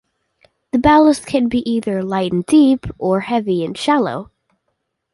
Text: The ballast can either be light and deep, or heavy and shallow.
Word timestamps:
The 0.71 0.79
ballast 0.79 1.27
can 1.27 1.47
either 1.53 1.97
be 1.99 2.03
light 2.03 2.31
and 2.33 2.43
deep, 2.47 2.87
or 2.97 3.19
heavy 3.19 3.63
and 3.63 3.77
shallow. 3.77 4.31